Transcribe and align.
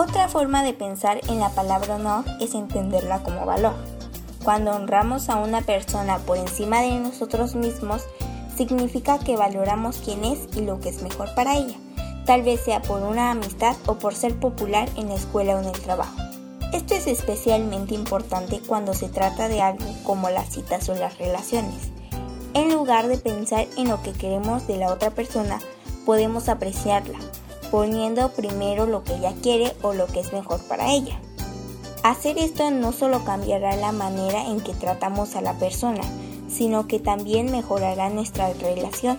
Otra 0.00 0.28
forma 0.28 0.62
de 0.62 0.74
pensar 0.74 1.20
en 1.26 1.40
la 1.40 1.48
palabra 1.48 1.96
honor 1.96 2.24
es 2.38 2.54
entenderla 2.54 3.20
como 3.24 3.44
valor. 3.44 3.74
Cuando 4.44 4.70
honramos 4.70 5.28
a 5.28 5.38
una 5.38 5.62
persona 5.62 6.18
por 6.18 6.38
encima 6.38 6.82
de 6.82 7.00
nosotros 7.00 7.56
mismos, 7.56 8.04
significa 8.56 9.18
que 9.18 9.36
valoramos 9.36 9.96
quién 9.96 10.24
es 10.24 10.56
y 10.56 10.60
lo 10.60 10.78
que 10.78 10.90
es 10.90 11.02
mejor 11.02 11.34
para 11.34 11.56
ella, 11.56 11.74
tal 12.26 12.42
vez 12.42 12.60
sea 12.60 12.80
por 12.80 13.02
una 13.02 13.32
amistad 13.32 13.74
o 13.86 13.94
por 13.96 14.14
ser 14.14 14.38
popular 14.38 14.88
en 14.94 15.08
la 15.08 15.16
escuela 15.16 15.56
o 15.56 15.58
en 15.58 15.64
el 15.64 15.80
trabajo. 15.80 16.16
Esto 16.72 16.94
es 16.94 17.08
especialmente 17.08 17.96
importante 17.96 18.60
cuando 18.64 18.94
se 18.94 19.08
trata 19.08 19.48
de 19.48 19.62
algo 19.62 19.84
como 20.04 20.30
las 20.30 20.48
citas 20.48 20.88
o 20.90 20.94
las 20.94 21.18
relaciones. 21.18 21.90
En 22.54 22.72
lugar 22.72 23.08
de 23.08 23.18
pensar 23.18 23.66
en 23.76 23.88
lo 23.88 24.00
que 24.04 24.12
queremos 24.12 24.68
de 24.68 24.76
la 24.76 24.92
otra 24.92 25.10
persona, 25.10 25.58
podemos 26.06 26.48
apreciarla, 26.48 27.18
poniendo 27.70 28.30
primero 28.30 28.86
lo 28.86 29.04
que 29.04 29.16
ella 29.16 29.34
quiere 29.42 29.74
o 29.82 29.92
lo 29.92 30.06
que 30.06 30.20
es 30.20 30.32
mejor 30.32 30.60
para 30.62 30.92
ella. 30.92 31.20
Hacer 32.02 32.38
esto 32.38 32.70
no 32.70 32.92
solo 32.92 33.24
cambiará 33.24 33.76
la 33.76 33.92
manera 33.92 34.46
en 34.46 34.60
que 34.60 34.72
tratamos 34.72 35.36
a 35.36 35.40
la 35.40 35.54
persona, 35.54 36.02
sino 36.48 36.86
que 36.86 37.00
también 37.00 37.50
mejorará 37.50 38.08
nuestra 38.08 38.52
relación. 38.54 39.18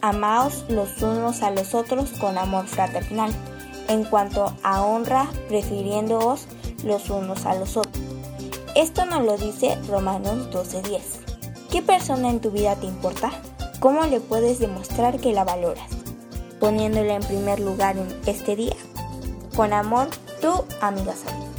Amaos 0.00 0.64
los 0.68 1.02
unos 1.02 1.42
a 1.42 1.50
los 1.50 1.74
otros 1.74 2.10
con 2.20 2.38
amor 2.38 2.66
fraternal, 2.66 3.32
en 3.88 4.04
cuanto 4.04 4.54
a 4.62 4.82
honra, 4.82 5.28
prefiriéndoos 5.48 6.46
los 6.84 7.10
unos 7.10 7.44
a 7.46 7.54
los 7.54 7.76
otros. 7.76 8.02
Esto 8.74 9.04
nos 9.04 9.24
lo 9.24 9.36
dice 9.36 9.76
Romanos 9.88 10.50
12:10. 10.50 11.00
¿Qué 11.70 11.82
persona 11.82 12.30
en 12.30 12.40
tu 12.40 12.50
vida 12.50 12.76
te 12.76 12.86
importa? 12.86 13.30
¿Cómo 13.80 14.04
le 14.04 14.20
puedes 14.20 14.58
demostrar 14.58 15.20
que 15.20 15.32
la 15.32 15.44
valoras? 15.44 15.99
Poniéndola 16.60 17.14
en 17.14 17.22
primer 17.22 17.58
lugar 17.58 17.96
en 17.96 18.06
este 18.26 18.54
día. 18.54 18.76
Con 19.56 19.72
amor, 19.72 20.08
tu 20.40 20.64
amiga 20.80 21.14
Sara. 21.14 21.50